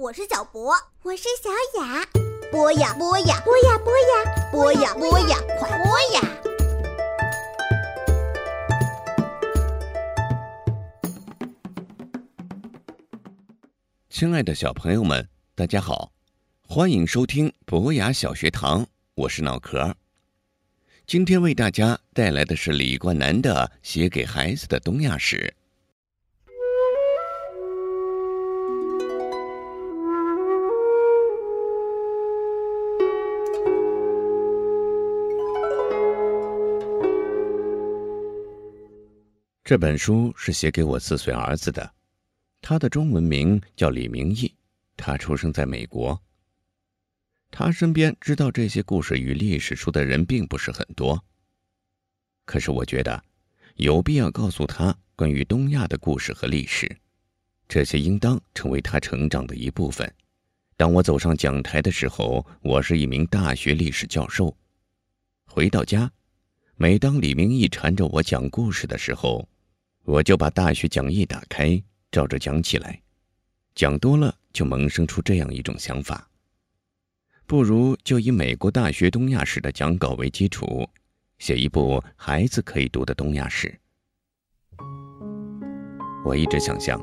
[0.00, 0.72] 我是小博，
[1.02, 1.50] 我是小
[1.82, 2.06] 雅。
[2.52, 6.22] 播呀播呀播呀播呀播呀播呀，快播呀！
[14.08, 16.12] 亲爱的小朋友们，大家好，
[16.62, 18.86] 欢迎收听博雅小学堂，
[19.16, 19.96] 我是脑壳。
[21.08, 25.52] 今天为大家带来的是李冠南的《写给孩子的东亚史》。
[39.68, 41.92] 这本书是写给我四岁儿子的，
[42.62, 44.50] 他的中文名叫李明义，
[44.96, 46.18] 他出生在美国。
[47.50, 51.22] 他身边知道这些故事与历史书的人并不是很多，
[52.46, 53.22] 可是我觉得
[53.76, 56.96] 有必要告诉他关于东亚的故事和历史，
[57.68, 60.10] 这些应当成为他成长的一部分。
[60.78, 64.56] 当我走上讲台的时候，我是一名大学历史教授。
[65.44, 66.10] 回到家，
[66.76, 69.46] 每当李明义缠着我讲故事的时候，
[70.08, 71.78] 我就把大学讲义打开，
[72.10, 72.98] 照着讲起来。
[73.74, 76.26] 讲多了，就萌生出这样一种想法：
[77.46, 80.88] 不如就以美国大学东亚史的讲稿为基础，
[81.38, 83.78] 写一部孩子可以读的东亚史。
[86.24, 86.98] 我一直想象，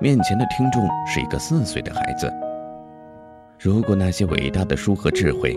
[0.00, 2.32] 面前的听众是一个四岁的孩子。
[3.60, 5.54] 如果那些伟大的书和智慧，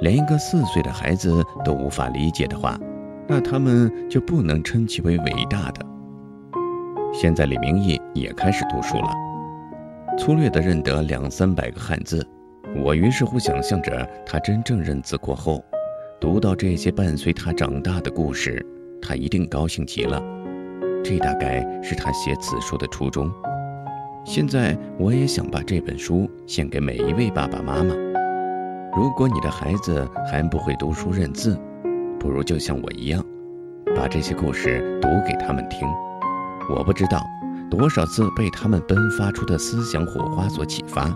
[0.00, 2.78] 连一个四岁的孩子都无法理解的话，
[3.26, 5.89] 那他们就不能称其为伟大的。
[7.12, 9.10] 现在李明义也开始读书了，
[10.16, 12.24] 粗略地认得两三百个汉字。
[12.84, 15.62] 我于是乎想象着他真正认字过后，
[16.20, 18.64] 读到这些伴随他长大的故事，
[19.02, 20.22] 他一定高兴极了。
[21.02, 23.28] 这大概是他写此书的初衷。
[24.24, 27.92] 现在我也想把这本书献给每一位爸爸妈妈。
[28.96, 31.58] 如果你的孩子还不会读书认字，
[32.20, 33.24] 不如就像我一样，
[33.96, 35.88] 把这些故事读给他们听。
[36.70, 37.24] 我不知道
[37.70, 41.06] 多少次被他们迸发出的思想火花所启发，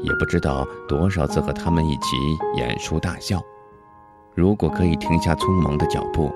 [0.00, 2.16] 也不知道多少次和他们一起
[2.56, 3.42] 演书大笑。
[4.34, 6.32] 如果可以停下匆忙的脚步，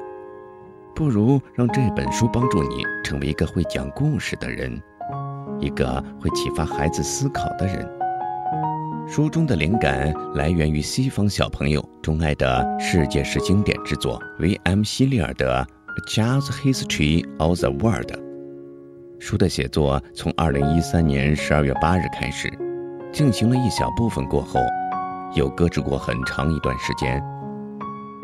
[0.94, 4.80] 不如让这本书帮助你成为一个会讲故事的人，
[5.60, 7.88] 一个会启发孩子思考的人。
[9.06, 14.82] 书中的灵感来源于西方小朋友钟爱的世界式经典之作 V.M.
[14.82, 15.66] 希利尔的
[16.10, 18.10] 《Just History of the World》。
[19.24, 22.46] 书的写作从二零一三年十二月八日开始，
[23.10, 24.60] 进行了一小部分过后，
[25.34, 27.24] 又搁置过很长一段时间，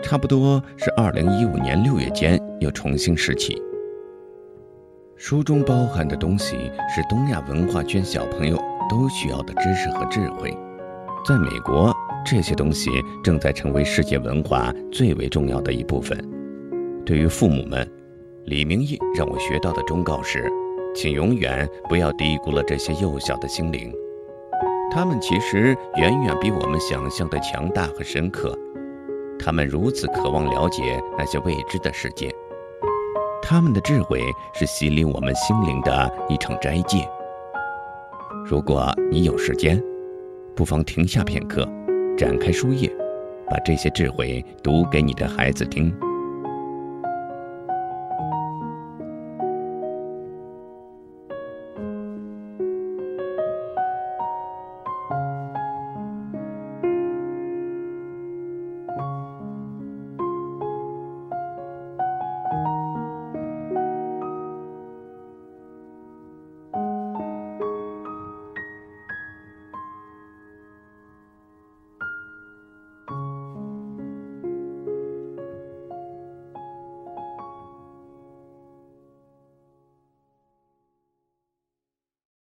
[0.03, 3.57] 差不多是二零一五年六月间又重新拾起。
[5.17, 10.55] 书中包含的东西是东亚文化圈小朋友都需要的知识和智慧，
[11.25, 11.91] 在美国，
[12.27, 12.91] 这些东西
[13.25, 16.23] 正在成为世界文化最为重要的一部分。
[17.07, 17.91] 对于父母们，
[18.45, 20.47] 李明义让我学到的忠告是。
[20.95, 23.93] 请永远不要低估了这些幼小的心灵，
[24.93, 28.57] 他们其实远远比我们想象的强大和深刻。
[29.39, 32.31] 他们如此渴望了解那些未知的世界，
[33.41, 34.21] 他们的智慧
[34.53, 37.09] 是洗礼我们心灵的一场斋戒。
[38.45, 39.83] 如果你有时间，
[40.55, 41.67] 不妨停下片刻，
[42.19, 42.91] 展开书页，
[43.49, 45.95] 把这些智慧读给你的孩子听。